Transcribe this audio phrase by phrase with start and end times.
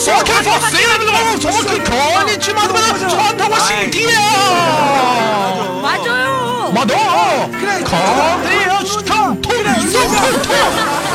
[0.00, 4.18] 계속해서 세이블로 저렇게 견이 치마드만 전하고 신기해요
[5.82, 6.72] 맞아요.
[6.74, 7.48] 맞아.
[7.52, 11.09] 그래 건드려 스톰 톰 이소 톰톰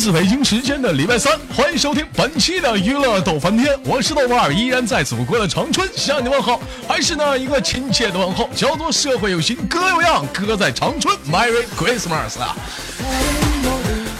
[0.00, 6.58] 自北京时间的礼拜三，欢迎收听本期的娱乐逗翻天，我是豆瓣儿，依然在祖国的长春向你问好，
[6.88, 12.56] 还是那一个亲切的问候，叫做社会有型哥有样，哥在长春，Merry Christmas 啊！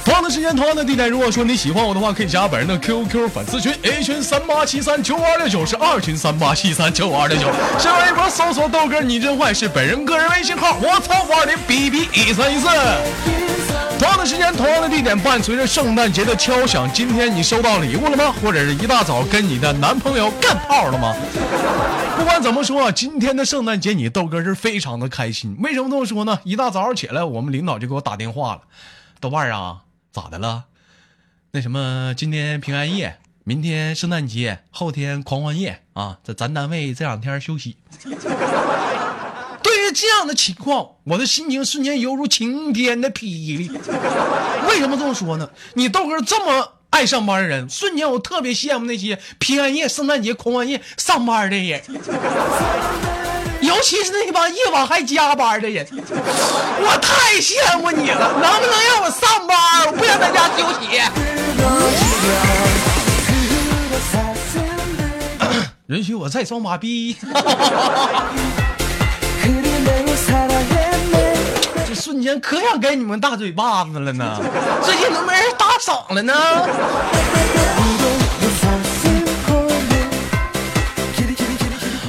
[0.04, 1.08] 同样的时间，同样的地点。
[1.08, 7.50] 如果说你喜欢我的话，可以加本人的 QQ 粉丝群，A 群三八七三九五二六九，是二群三八七三九五二六九。
[7.78, 13.69] 新浪微博搜索豆哥你真坏，是本人个人微信号，我操五二零 B B 一三一四。
[14.00, 18.32] 同样的时间，同样的地点，伴随着圣诞节的敲响，今天你收到礼物了吗？
[18.40, 21.14] 或者是一大早跟你的男朋友干炮了吗？
[22.16, 25.54] 不管怎么说，今天的圣诞节你豆哥是非常的开心。
[25.60, 26.40] 为什么这么说呢？
[26.44, 28.62] 一大早起来，我们领导就给我打电话了，
[29.20, 30.64] 豆瓣儿啊，咋的了？
[31.50, 37.76] 那什么，今天平安夜，明天圣诞节，后天狂欢夜啊，这咱单位这两天休息。
[39.92, 43.24] 这样的情况，我的心情瞬间犹如晴天的霹
[43.58, 43.70] 雳。
[44.68, 45.48] 为什么这么说呢？
[45.74, 51.82] 你豆哥这么爱上班的人，瞬间我特别羡慕那些平安夜、圣诞节、狂欢夜上班的人，
[53.62, 58.32] 尤其是那帮夜晚还加班的人，我太羡慕你了。
[58.40, 59.86] 能不能让我上班？
[59.86, 61.00] 我不想在家休息。
[65.88, 67.16] 允许我再装马逼。
[72.00, 74.40] 瞬间可想给你们大嘴巴子了呢！
[74.82, 76.32] 最近都没人打赏了呢。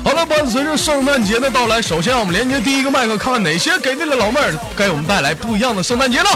[0.04, 6.30] 好了，伴随着圣诞节的到来，首先让我们连接第一个麦克，看看哪些给力的老妹儿给我们带来不一样的圣诞节呢？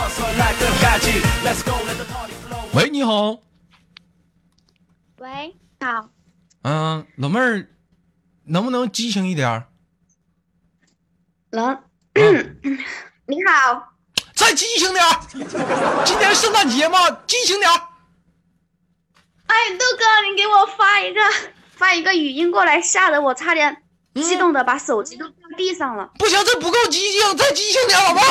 [2.73, 3.37] 喂，你好，
[5.19, 6.09] 喂，好，
[6.63, 7.69] 嗯、老妹儿，
[8.43, 9.67] 能不能激情一点儿？
[11.51, 11.79] 能，
[12.15, 12.57] 嗯
[13.27, 13.87] 你好，
[14.35, 15.19] 再激情点儿！
[16.05, 17.75] 今天圣诞节嘛，激情点儿！
[19.47, 21.21] 哎，豆哥，你给我发一个
[21.75, 23.81] 发一个语音过来，吓得我差点
[24.13, 26.11] 激动的把手机都掉地上了。
[26.19, 28.27] 不行，这不够激情，再激情点，老妹儿。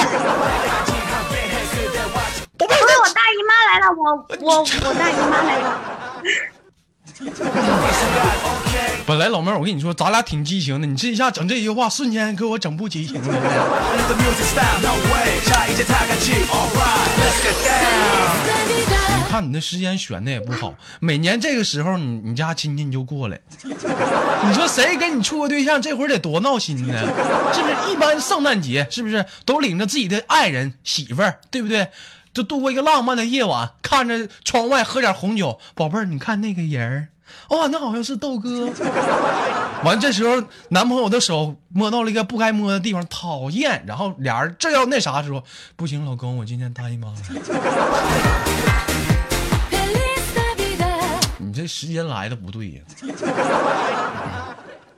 [2.56, 5.80] 宝贝儿，因为我大姨妈来了，我我我大姨妈来了。
[9.06, 13.28] 本来老妹儿，我跟你说，咱俩挺激情的，你这一下整这句话，瞬间给我整不激情了。
[19.16, 26.98] 你看你那时间选的也不好，每年这个时候你你家亲戚就过来，你说谁跟你处个对象，这会儿得多闹心呢？
[27.52, 27.74] 是不是？
[27.92, 31.88] 一般圣诞节是不是都领着自己的爱人媳妇儿，对不对？
[32.34, 37.08] 就度过一个浪漫的夜晚，看着窗外喝点红酒，宝贝儿，你看那个人儿，
[37.56, 38.68] 哇，那好像是豆哥。
[39.84, 43.84] 完，这时候男朋友的手摸到了一个不该摸的地方，讨厌。
[43.86, 45.44] 然后俩人正要那啥时候，
[45.76, 47.14] 不行，老公，我今天大姨妈。
[51.38, 52.80] 你这时间来的不对呀、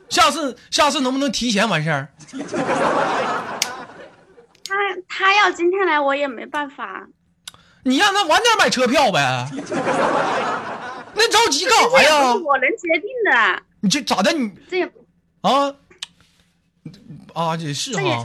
[0.08, 2.08] 下次下次能不能提前完事儿？
[4.64, 4.74] 他
[5.08, 7.06] 他要今天来，我也没办法。
[7.86, 9.48] 你让他晚点买车票呗。
[11.14, 12.34] 那着急干啥呀？
[12.34, 14.32] 我能决定的，你这咋的？
[14.32, 14.92] 你这也
[15.42, 15.72] 啊
[17.32, 18.24] 啊，也是哈。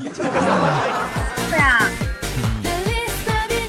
[1.52, 1.88] 对啊。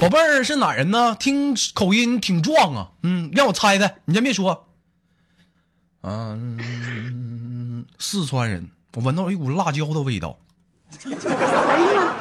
[0.01, 1.15] 宝贝儿是哪人呢？
[1.19, 2.89] 听口音挺壮啊。
[3.03, 4.67] 嗯，让我猜猜，你先别说。
[6.01, 10.39] 嗯，四川人，我闻到一股辣椒的味道，
[11.05, 11.11] 哎
[11.93, 12.15] 呀，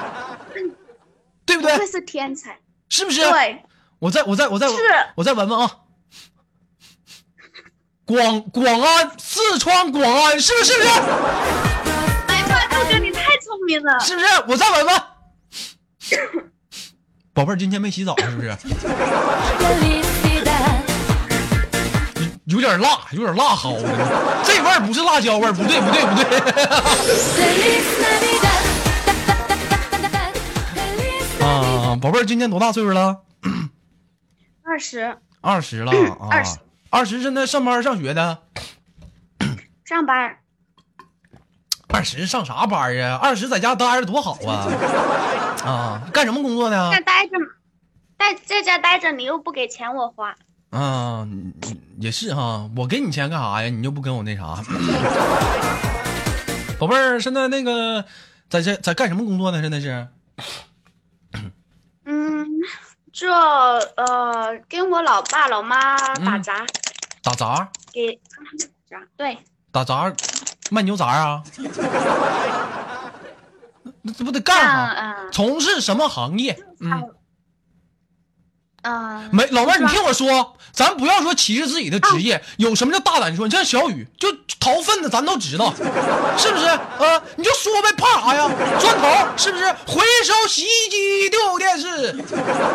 [1.47, 1.73] 对不对？
[1.73, 2.59] 不愧是天才。
[2.89, 3.23] 是不是？
[3.23, 3.65] 对，
[4.03, 4.67] 我再我再我再
[5.15, 5.71] 我再闻闻啊。
[8.05, 10.73] 广广安，四川广安，是不是？
[10.73, 10.89] 是不是？
[12.27, 14.01] 哎呀，豆哥你太聪明了。
[14.01, 14.27] 是不是？
[14.49, 15.01] 我再闻闻。
[17.33, 18.49] 宝贝儿，今天没洗澡是不是？
[22.47, 23.89] 有点辣，有点辣蒿的，
[24.45, 26.25] 这味儿不是辣椒味儿，不对，不对，不对。
[31.47, 33.21] 啊，宝贝儿，今年多大岁数了？
[34.73, 36.57] 二十二十了 啊20，
[36.89, 38.39] 二十现在上班上学的，
[39.85, 40.39] 上班，
[41.89, 43.19] 二十上啥班啊？
[43.23, 44.65] 二十在家待着多好啊！
[45.69, 46.91] 啊，干什么工作呢？
[46.91, 47.33] 在待着，
[48.17, 50.31] 待在家待着，你又不给钱我花，
[50.71, 51.53] 啊，嗯
[51.99, 53.69] 也是哈，我给你钱干啥呀？
[53.69, 54.57] 你又不跟我那啥。
[56.81, 58.03] 宝贝儿，现在那个
[58.49, 59.61] 在这在干什么工作呢？
[59.61, 60.09] 现在是
[60.39, 60.45] 嗯，
[63.23, 63.33] 这
[64.03, 66.67] 呃，跟我老爸老妈打嗯杂，
[67.23, 68.21] 打杂，给。
[69.17, 69.39] 对，
[69.71, 70.13] 打杂
[70.73, 71.41] 卖牛杂啊？
[74.03, 74.93] 那这不得干像啥？
[75.01, 76.59] 嗯从事什么行业？
[76.81, 76.91] 嗯，
[78.83, 83.47] 嗯，没老妹儿，你听我说，咱不要说歧视自己的职业，有什么叫大胆说？
[83.47, 85.73] 你像小雨，就掏粪的，咱都知道，
[86.37, 86.67] 是不是？
[86.67, 88.51] 啊，你就说呗，怕啥呀？
[88.81, 89.73] 砖头是不是？
[89.87, 92.13] 回收洗衣机、丢电视，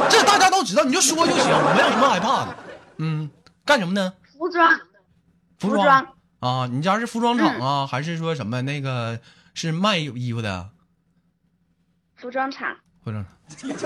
[0.10, 1.46] 这大家都知道，你就说就行，
[1.76, 2.56] 没有什么害怕的。
[3.00, 3.30] 嗯，
[3.66, 4.14] 干什么呢？
[4.38, 4.80] 服装，
[5.60, 6.08] 服服装
[6.40, 6.68] 啊？
[6.72, 9.20] 你家是服装厂啊，还是说什么那个
[9.54, 10.70] 是卖衣服的？
[12.16, 13.78] 服装厂，服装厂。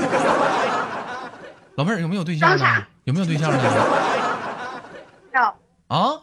[1.75, 2.85] 老妹儿有没有对象呢？
[3.05, 3.57] 有没有对象呢？
[5.33, 5.41] 有
[5.87, 6.21] 啊？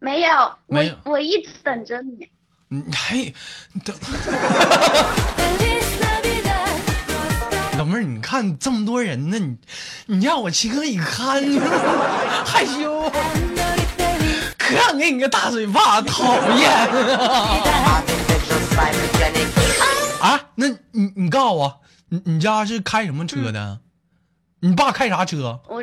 [0.00, 0.52] 没有？
[0.66, 2.28] 没有我我一直等着你。
[2.68, 3.16] 你还
[3.84, 3.94] 等
[7.76, 9.58] 老妹儿，你看这么多人呢，你
[10.06, 11.42] 你让我情何以堪？
[12.46, 13.10] 害羞，
[14.58, 16.70] 可想给你个大嘴巴，讨厌！
[20.20, 23.80] 啊，那你你告诉我，你你家是开什么车的？
[24.60, 25.58] 你爸开啥车？
[25.68, 25.82] 我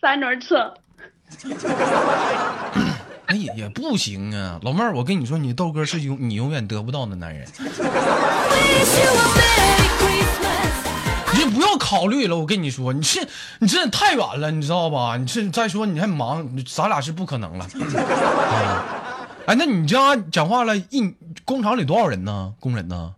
[0.00, 0.74] 三轮车，
[3.26, 7.48] 那也也不行啊，老妹儿，我跟你说，你豆哥是永你永远得不到的男人，
[11.32, 12.36] 你就不要考虑了。
[12.36, 13.26] 我跟你说，你这
[13.60, 15.16] 你真的太远了，你知道吧？
[15.16, 17.66] 你是再说你还忙，咱俩是不可能了。
[17.96, 18.84] 啊
[19.46, 21.14] 哎，那你家讲话了，一
[21.46, 22.52] 工厂里多少人呢？
[22.60, 23.14] 工人呢？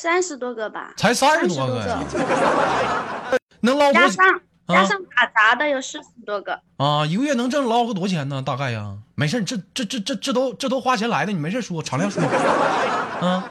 [0.00, 4.08] 三十多个吧，才三十多多个能捞上
[4.64, 6.58] 啊加上打杂的有四十多个。
[6.78, 7.04] 啊？
[7.04, 8.40] 一个月能挣捞个多少钱呢？
[8.40, 8.96] 大概呀？
[9.14, 12.22] 没事，这这这这这都这都花钱来的，你没事说，敞亮说。
[12.22, 13.50] 啊，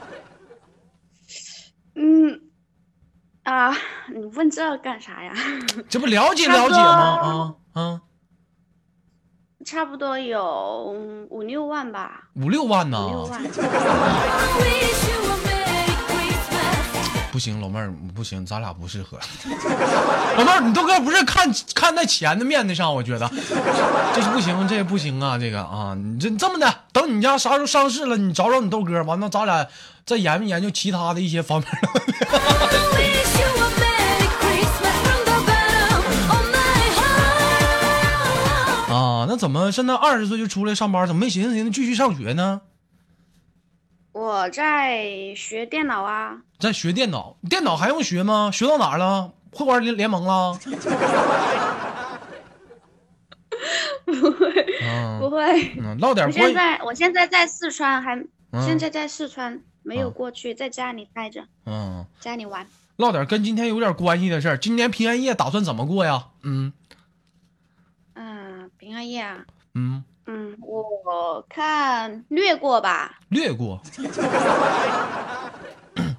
[1.93, 2.41] 嗯，
[3.43, 3.71] 啊，
[4.11, 5.31] 你问这干啥呀？
[5.87, 7.55] 这不了解了解吗？
[7.73, 8.01] 啊啊，
[9.63, 13.11] 差不多有嗯五六万吧，五六万呢五？
[13.11, 13.39] 六万。
[17.39, 19.17] 不行，老妹儿不行，咱俩不适合。
[20.35, 23.31] 老妹儿，你豆哥不是看看在钱的面子上，我觉得
[24.13, 29.65] 这是不行，这也不行啊，这个啊，你这这么的，等你家啥时候上市了，你找找你豆哥，完了咱俩
[30.05, 31.69] 再研究研究其他的一些方面。
[38.93, 42.59] 啊，那怎么现在二十岁就出来上班，怎么没寻思寻思继续上学呢？
[44.11, 48.49] 我在学电脑啊，在学电脑，电脑还用学吗？
[48.51, 49.31] 学到哪儿了？
[49.51, 50.59] 会玩联联盟了？
[54.05, 55.73] 不会嗯不会。
[55.77, 58.15] 嗯，唠点我现在我现在在四川，还
[58.51, 62.65] 嗯现在在四川，没有嗯过去，在家里待着，嗯，家里玩。
[62.97, 64.57] 唠点跟今天有点关系的事儿。
[64.57, 66.27] 今年平安夜打算怎么过呀？
[66.43, 66.73] 嗯
[68.15, 69.45] 嗯，平安夜啊，
[69.75, 73.81] 嗯，嗯，我看略过吧，略过。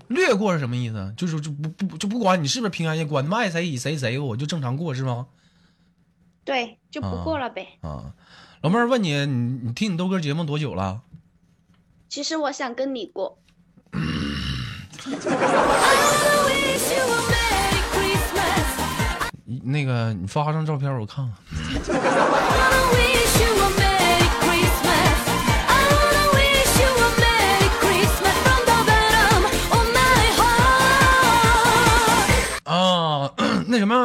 [0.08, 1.14] 略过是什么意思？
[1.16, 5.28] 就是就不不就不管你是不是平安夜，管他们爱谁以谁谁，我就正常过是吗？
[6.44, 7.68] 对，就啊不过了呗。
[7.82, 8.12] 啊，
[8.62, 11.02] 老妹儿问你，你你听你豆哥节目多久了？
[12.08, 13.38] 其实我想跟你过，
[19.62, 21.36] 那个你发张照片我看看。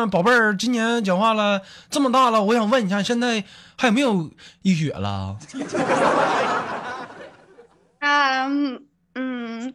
[0.09, 3.43] 宝贝儿，今年讲话了这么大了，我想问一下，现在
[3.77, 4.29] 还有没有
[4.61, 5.35] 一血了？
[7.99, 8.81] 啊，嗯
[9.15, 9.73] 嗯，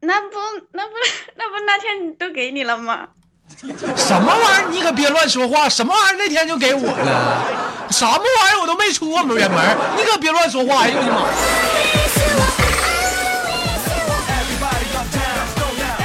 [0.00, 0.36] 那不
[0.72, 0.92] 那不
[1.36, 3.08] 那不那天都给你了吗？
[3.96, 4.68] 什么玩意儿？
[4.70, 5.68] 你可别乱说话！
[5.68, 6.16] 什么玩意儿？
[6.18, 7.44] 那天就给我了？
[7.90, 8.60] 什么玩意儿？
[8.60, 10.80] 我都没出过远门，你可别乱说话！
[10.82, 11.20] 哎呦我的妈！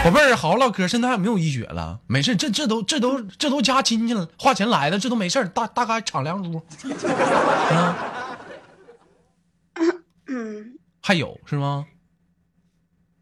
[0.03, 0.88] 宝贝儿，好好唠嗑。
[0.88, 2.00] 现在还有没有医学了？
[2.08, 6.58] 没事，这这都这都这都加亲戚了，花钱来的，这都没事儿大大概敞亮屋。
[7.70, 7.96] 啊，
[10.27, 11.86] 嗯 还有是吗？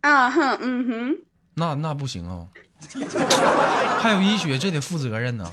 [0.02, 1.18] 啊哼嗯哼，
[1.56, 2.48] 那那不行啊，
[4.00, 5.52] 还有医学，这得负责任呢。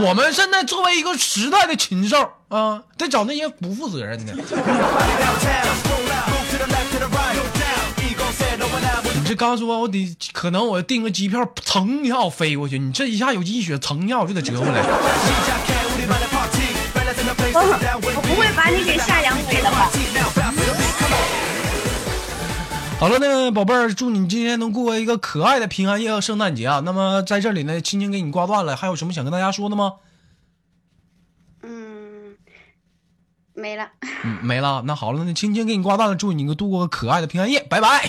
[0.00, 4.34] 我们现在作为一个时代的禽兽啊，得找那些不负责任的。
[9.34, 14.82] 刚说我得可能我订个机票，腾一下我飞过去，你这一下有积雪，腾一下我就得折回来。
[17.56, 19.90] 我不会把你给吓阳痿的吧？
[22.98, 26.80] 好了呢，宝贝儿，祝你今天能过一个可爱的平安夜和圣诞节啊！
[26.84, 29.94] 那么在这里呢，青青给你挂断了，还有什么想跟大家说的吗？
[31.62, 32.36] 嗯，
[33.52, 33.88] 没了。
[34.22, 34.82] 嗯，没了。
[34.86, 38.08] 那好了，那青青给你挂断了，祝你度过个可爱的平安夜，拜拜。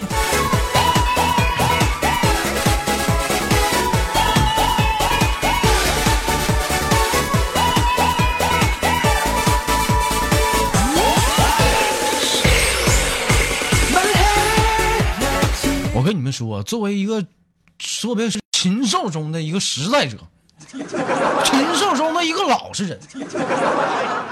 [16.35, 17.23] 说，作为一个，
[17.79, 20.17] 说别是禽兽中的一个实在者，
[21.45, 22.99] 禽兽中的一个老实人，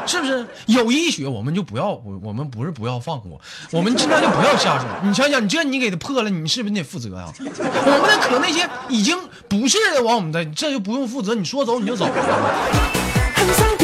[0.05, 0.45] 是不是？
[0.65, 3.39] 有医学我们就不要，我我们不是不要放过，
[3.71, 4.85] 我们尽量就不要下手。
[5.01, 7.31] 你想想，你这你给他破了，你是不是得负责呀？
[7.39, 9.17] 我们得可那些已经
[9.47, 11.33] 不是的往我们的，这就不用负责。
[11.33, 12.05] 你说走你就走。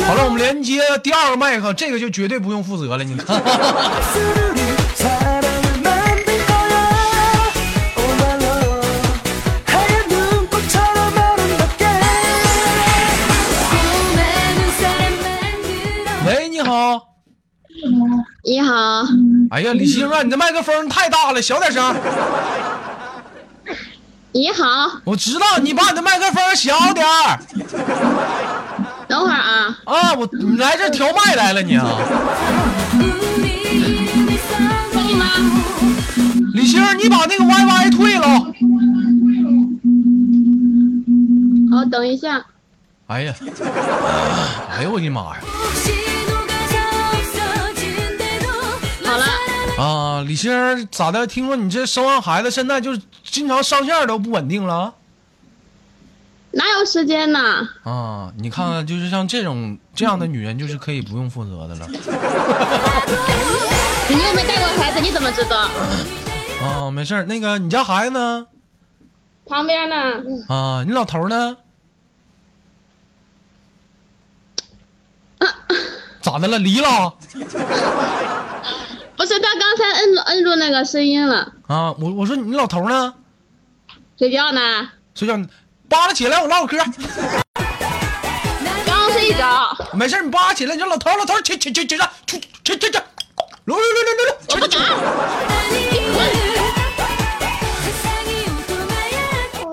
[0.08, 3.04] 好了，我们连接第二个麦克，这个就绝对不用负责了。
[3.06, 3.42] 你看。
[18.60, 19.06] 你好，
[19.52, 21.96] 哎呀，李星啊，你这麦克风太大了，小点声。
[24.34, 27.40] 你好，我知道你把你的麦克风小点儿。
[29.08, 31.88] 等会儿啊，啊，我你来这调麦来了你啊？
[36.54, 38.28] 李星，你把那个 YY 退了。
[41.72, 42.46] 好，等一下。
[43.08, 43.34] 哎呀，
[44.78, 45.38] 哎呦我的妈呀！
[50.20, 51.26] 啊，李星咋的？
[51.26, 54.94] 听说你这生完孩子，现在就是经常上线都不稳定了
[56.52, 57.40] 哪有时间呢？
[57.84, 58.34] 啊？
[58.38, 61.88] 你看看，就是像这种这样的女人，就是可以不用负责的了。
[64.10, 65.70] 你又没带过孩子，你怎么知道？
[66.62, 67.24] 啊，没事儿。
[67.26, 68.48] 那个你家孩子呢？
[69.46, 69.96] 旁边呢？
[70.50, 71.58] 啊，你老头呢？
[76.22, 76.60] 咋的了？
[76.60, 77.14] 离了？
[79.20, 83.14] 不是，他刚才摁住摁住那个声音了，啊，我我说你老头呢？
[84.18, 85.38] 睡觉呢，睡觉，
[85.90, 86.78] 扒拉起来，我唠会嗑。
[88.86, 89.76] 刚睡着。
[89.92, 93.04] 没事儿你扒拉起来，你说老头老头儿起起起起来，出起起起，来
[93.66, 94.66] 来来来来，我不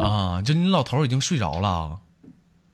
[0.01, 0.11] 敢。
[0.11, 2.01] 啊，就你老头已经睡着了。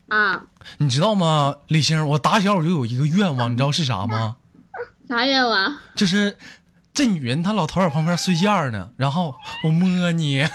[0.09, 0.41] 啊，
[0.79, 2.09] 你知道吗，李星？
[2.09, 4.37] 我打小我就有一个愿望，你知道是啥吗？
[5.09, 5.77] 啥愿望？
[5.95, 6.39] 就是
[6.95, 9.35] 这女人她老头儿在旁边睡觉呢，然后
[9.65, 10.47] 我摸你。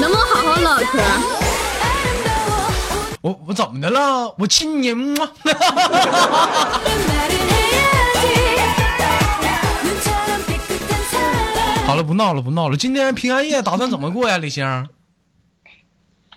[0.00, 0.98] 能不能好好唠嗑？
[3.20, 4.32] 我我怎么的了？
[4.38, 5.28] 我亲你吗？
[11.84, 12.76] 好了，不闹了，不闹了。
[12.76, 14.86] 今天平安夜打算怎么过呀，李星？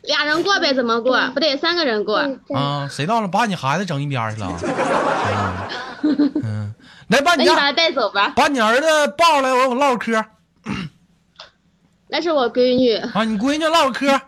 [0.03, 1.19] 俩人过呗，怎么过？
[1.35, 2.17] 不对，三个人过。
[2.55, 4.51] 啊，谁到了把你孩子整一边去了？
[6.03, 6.73] 嗯，嗯
[7.11, 8.33] 来把你家那你把他带走吧。
[8.35, 8.87] 把你儿子
[9.17, 10.25] 抱上来，我我唠会嗑
[12.09, 13.23] 那是我闺女，啊。
[13.23, 14.21] 你闺女唠会嗑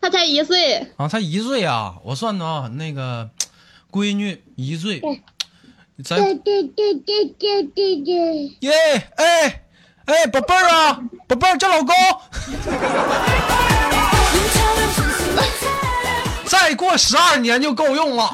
[0.00, 0.86] 她才一岁。
[0.96, 1.96] 啊，才一岁啊。
[2.04, 3.30] 我算的啊，那个
[3.92, 5.00] 闺女一岁，
[6.04, 8.72] 咱对对对对对对对，耶
[9.16, 9.62] 哎
[10.06, 11.94] 哎，宝贝儿啊，宝贝儿叫老公。
[16.48, 18.30] 再过十二年就够用了。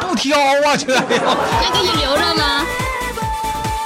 [0.00, 1.04] 不挑啊，这呀。
[1.08, 2.66] 那给你留着呢。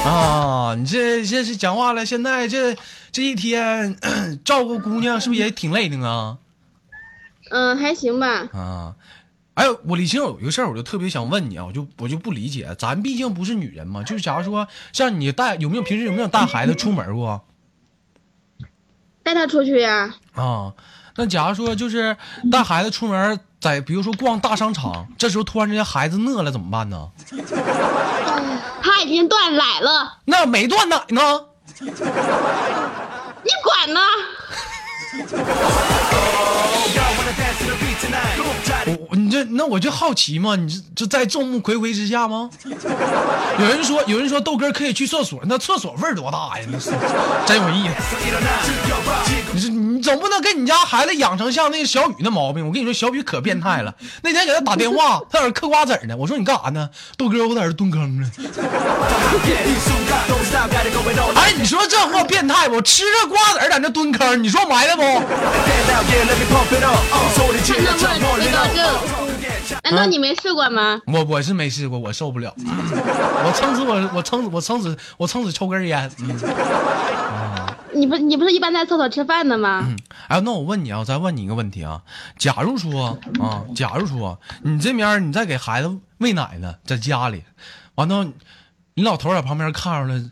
[0.04, 2.04] 啊，你这这是讲话了。
[2.04, 2.76] 现在这
[3.12, 3.96] 这一天
[4.44, 6.38] 照顾姑娘，是不是也挺累的啊？
[7.50, 8.48] 嗯，还行吧。
[8.52, 8.94] 啊，
[9.54, 17.44] 哎，我李青有一个事儿，我就特别想问你啊，我就我就不理解，咱毕竟不是女人嘛，就是假如说像你带有没有平时有没有带孩子出门过
[19.22, 20.14] 带他出去呀。
[20.32, 20.72] 啊？
[21.16, 22.16] 那假如说就是
[22.50, 27.08] 带孩子出门，在比如说逛大商场，这时候突然之间孩子饿了怎么办呢？
[28.82, 31.20] 他已经断奶了，那没断奶呢？
[31.80, 31.90] 你
[33.64, 34.00] 管呢？
[39.50, 42.50] 那我就好奇嘛，你这这在众目睽睽之下吗？
[43.58, 46.66] 有人说有人说豆哥可以去厕所，那厕所味儿多大呀？
[46.70, 46.90] 那是
[47.46, 48.16] 真有意思。
[49.52, 52.66] 你说你总不能给你家孩子养成像那个小雨那毛病。
[52.66, 53.94] 我跟你说，小雨可变态了。
[54.22, 56.16] 那天给他打电话， 他在那嗑瓜子呢。
[56.16, 56.88] 我说你干啥呢？
[57.16, 58.30] 豆哥，我在这蹲坑呢。
[61.34, 62.80] 哎，你说这货变态不？
[62.82, 65.02] 吃着瓜子在那蹲坑，你说埋汰不？
[69.84, 71.00] 难道你没试过吗？
[71.06, 76.10] 我我是没试过，我受不了， 我撑死我我撑死我撑死我撑死抽根烟。
[76.18, 76.38] 嗯
[77.92, 79.84] 你不你不是一般在厕所吃饭的吗？
[79.84, 79.96] 嗯
[80.28, 82.00] 哎，那我问你啊，我再问你一个问题啊，
[82.38, 87.42] 假如说啊，假如说你这边你在给孩子喂奶呢，在家里，
[87.96, 88.26] 完了
[88.94, 90.30] 你老头在旁边看着了，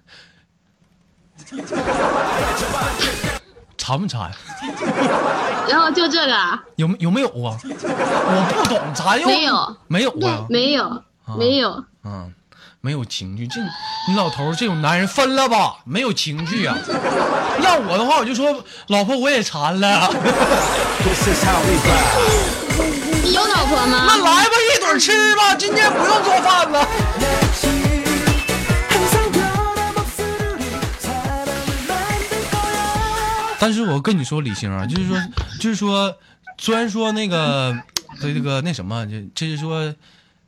[3.89, 4.31] 馋不馋？
[5.67, 7.57] 然后就这个啊有没有没有啊？
[7.65, 10.45] 我不懂，咱又没有没有啊？
[10.51, 11.03] 没有
[11.39, 12.31] 没有，嗯，
[12.83, 13.59] 没有情趣，这
[14.07, 16.77] 你老头这种男人分了吧，没有情趣啊。
[17.65, 20.11] 要我的话，我就说老婆我也馋了.
[23.23, 24.05] 你有老婆吗？
[24.07, 26.87] 那来吧，一顿吃吧，今天不用做饭了。
[33.61, 35.19] 但是我跟你说，李星啊，就是说，
[35.61, 36.15] 就是说，
[36.59, 37.77] 虽然说那个，
[38.21, 39.93] 这这个那什么，这这是说，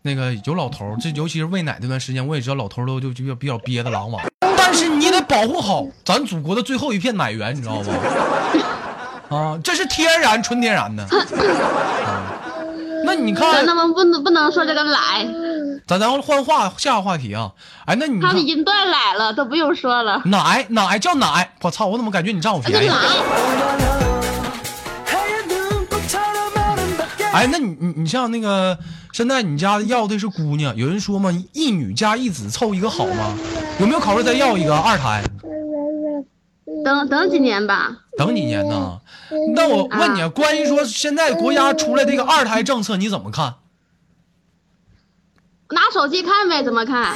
[0.02, 4.22] 那个有老头，这尤其是喂奶这段时间，我也知道老头都就就比较憋的狼哇。
[4.56, 9.36] 但是你得保护好咱祖国的最后一片奶源，你知道吧？
[9.36, 11.02] 啊，这是天然纯天然的。
[11.02, 12.36] 啊
[13.02, 15.26] 那你看，能不能不能不能说这个奶？
[15.90, 17.50] 咱咱换话下个话题啊！
[17.84, 20.22] 哎，那你他已经断奶了，都不用说了。
[20.26, 21.88] 奶奶叫奶，我操！
[21.88, 22.86] 我怎么感觉你占我便宜？
[22.86, 22.94] 奶。
[27.32, 28.78] 哎，那你你你像那个，
[29.12, 33.36] 现在你家要的是姑娘，有人说嘛，一女加一子凑一个好吗？
[33.80, 35.24] 有没有考虑再要一个二胎？
[36.84, 37.90] 等等几年吧。
[38.16, 39.00] 等几年呢？
[39.56, 43.54] 那我问你，啊，关于说现在国家出来这个二胎政策，你怎么看？
[45.72, 47.14] 拿手机看呗，怎么看？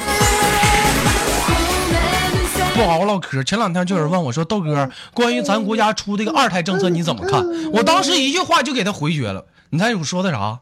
[2.73, 3.43] 不好好唠嗑。
[3.43, 9.43] 前两天就有人问我说：“豆哥，关于咱国家出这个二胎政策，你怎么看？”我当时一句话就给他回绝了。
[9.69, 10.57] 你猜我说的啥？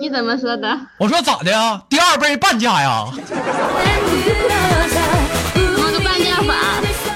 [0.00, 0.78] 你怎么说的？
[0.98, 1.82] 我说咋的呀？
[1.88, 3.06] 第二杯半价呀？
[3.14, 3.36] 怎
[5.62, 6.54] 么个半价法？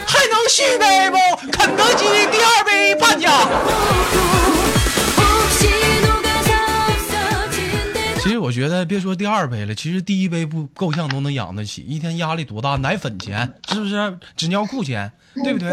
[0.06, 1.16] 还能续杯不？
[1.52, 3.30] 肯德基第二杯半价。
[8.60, 12.76] 觉得，别说第二杯了，其实第一杯不够呛都能养得起，一天压力多大？
[12.76, 14.18] 奶粉钱是不是？
[14.36, 15.10] 纸尿裤钱，
[15.42, 15.70] 对不对？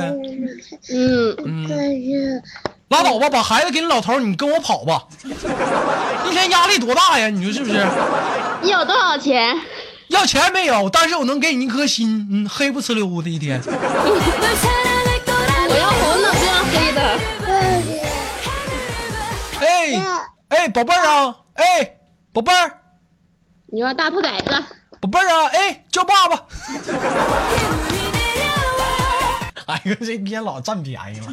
[0.93, 2.41] 嗯嗯，
[2.87, 5.03] 拉倒吧，把孩子给你老头，你跟我跑吧。
[5.25, 7.27] 一天压力多大呀？
[7.29, 7.85] 你说是不是？
[8.61, 9.53] 你有多少钱？
[10.07, 13.61] 要钱没有，但是我能给你一颗心，嗯，黑不呲溜的一天。
[15.69, 17.01] 我要红的，不要黑的。
[19.59, 19.65] 哎
[20.47, 21.96] 哎，宝贝儿啊，哎，
[22.37, 22.71] 宝贝儿，
[23.73, 24.63] 你要大兔崽子，
[25.01, 26.45] 宝贝儿啊，哎，叫爸爸。
[29.65, 31.25] 哎呀，这天老占便宜了。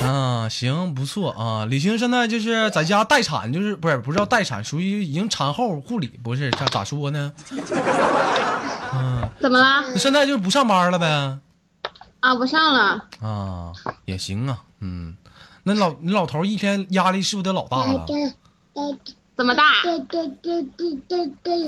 [0.08, 1.66] 啊，行，不错啊。
[1.66, 7.34] 李晴现在就是在家待产，就是不是不是叫待产，属于已经产后护理，不是咋咋说呢？
[8.96, 9.84] 嗯，怎么了？
[9.98, 11.36] 现在就是不上班了呗？
[12.20, 13.04] 啊，不上了。
[13.20, 13.72] 啊，
[14.04, 15.16] 也行啊，嗯。
[15.62, 18.06] 那老你老头一天压力是不是得老大了？
[19.36, 19.64] 怎么大？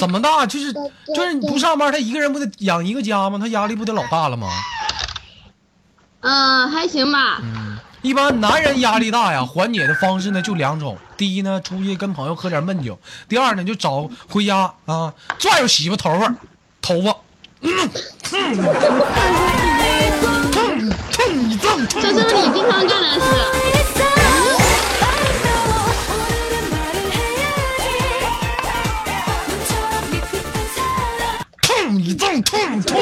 [0.00, 0.46] 怎么大？
[0.46, 3.38] 就是就是你不上班，他一个人不得养一个家吗？
[3.38, 4.48] 他压力不得老大了吗？
[6.20, 7.38] 嗯，还行吧。
[7.42, 10.96] 嗯，一般男人压力大呀，缓解的方式呢就两种。
[11.16, 12.94] 第一呢，出去跟朋友喝点闷酒；
[13.28, 16.34] 第二呢，就找回家啊，拽着媳妇头发，
[16.80, 17.16] 头发，
[17.60, 17.70] 嗯，
[18.22, 19.62] 痛，痛一阵，痛
[21.88, 23.20] 这就是你经常干的事。
[31.62, 33.00] 痛一阵，痛痛。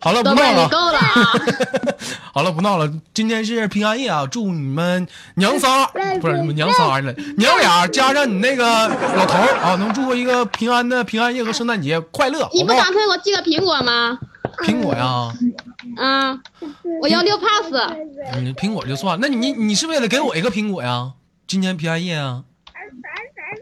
[0.00, 0.68] 好了，不闹了。
[0.68, 1.32] 够了啊！
[2.34, 2.90] 好了，不闹了。
[3.14, 5.86] 今天是平安夜啊，祝你们娘仨
[6.20, 8.64] 不是你们娘仨了， 娘俩加上你那个
[9.16, 12.82] 老头啊，能度过一个平安的平安夜和圣诞节快乐，你不打？
[12.84, 14.18] 算给我寄个苹果吗？
[14.62, 15.32] 苹果呀，
[15.96, 16.40] 嗯，
[17.00, 17.72] 我要六 pass。
[18.40, 19.18] 你，苹果就算。
[19.20, 21.12] 那你你是不是也得给我一个苹果呀？
[21.46, 22.44] 今年平安夜啊？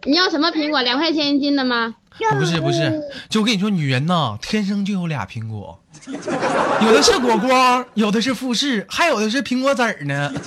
[0.06, 0.80] 你要什么苹果？
[0.82, 1.94] 两块钱一斤的吗？
[2.38, 10.30] 不是不是，就我跟你说，女人呐，天生就有俩苹果，有的是果光，有的是富士，还有的是苹果籽儿呢。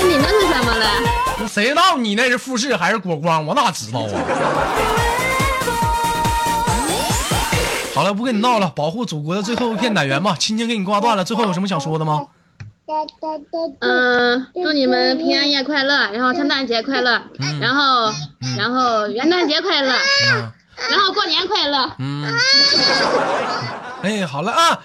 [0.00, 1.48] 那你那是什么了？
[1.48, 3.44] 谁知道你那是富士还是果光？
[3.44, 4.10] 我哪知道啊？
[7.98, 10.36] 好了，不跟你闹了，保护祖国的最后一片奶源吧。
[10.38, 12.26] 亲情给你挂断了，最后有什么想说的吗？
[13.80, 17.20] 嗯，祝你们平安夜快乐，然后圣诞节快乐，
[17.60, 18.12] 然后
[18.56, 19.92] 然后元旦节快乐，
[20.30, 20.52] 嗯
[20.88, 21.90] 然后过年快乐。
[21.98, 22.24] 嗯，
[24.02, 24.78] 哎，好了啊，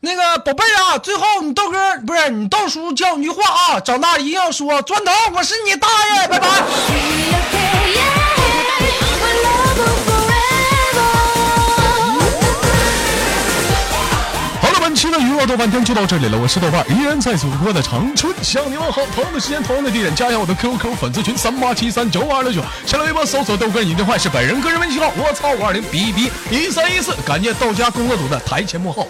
[0.00, 3.42] 那个宝贝儿啊，最后你豆哥不是你豆叔教你句话
[3.72, 6.46] 啊，长大一定要说砖头，我是你大爷，拜拜。
[14.80, 19.02] 本期的娱乐豆瓣天就到这里了，我是豆瓣，依然在祖国的长春向你问好。
[19.14, 29.06] 同样的时间，同样的地点，加一下我的 QQ 粉丝群三八七三九五二六九，新浪微博搜索豆哥你的坏是本人个人微信号，我操五二零 B B 一三一四，感谢豆家工作组的台前幕后。